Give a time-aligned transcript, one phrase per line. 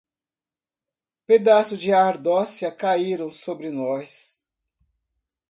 [1.27, 4.43] Pedaços de ardósia caíram sobre nós.